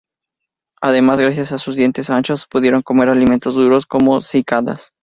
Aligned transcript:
Además, 0.81 1.19
gracias 1.19 1.51
a 1.51 1.59
sus 1.59 1.75
dientes 1.75 2.09
anchos, 2.09 2.47
pudieron 2.47 2.81
comer 2.81 3.09
alimentos 3.09 3.53
duros, 3.53 3.85
como 3.85 4.19
cícadas. 4.19 4.93